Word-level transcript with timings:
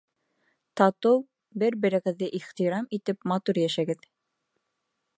Татыу, 0.79 1.19
бер-берегеҙҙе 1.65 2.31
ихтирам 2.41 2.91
итеп 3.01 3.31
матур 3.33 3.61
йәшәгеҙ! 3.67 4.05